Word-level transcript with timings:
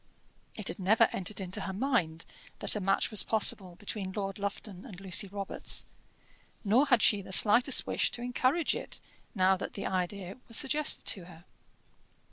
It 0.57 0.67
had 0.67 0.79
never 0.79 1.07
entered 1.11 1.39
into 1.39 1.61
her 1.61 1.73
mind 1.73 2.25
that 2.57 2.75
a 2.75 2.79
match 2.79 3.11
was 3.11 3.21
possible 3.21 3.75
between 3.75 4.13
Lord 4.13 4.39
Lufton 4.39 4.83
and 4.83 4.99
Lucy 4.99 5.27
Robarts, 5.27 5.85
nor 6.63 6.87
had 6.87 7.03
she 7.03 7.21
the 7.21 7.31
slightest 7.31 7.85
wish 7.85 8.09
to 8.09 8.23
encourage 8.23 8.73
it 8.75 8.99
now 9.35 9.55
that 9.57 9.73
the 9.73 9.85
idea 9.85 10.37
was 10.47 10.57
suggested 10.57 11.05
to 11.05 11.25
her. 11.25 11.45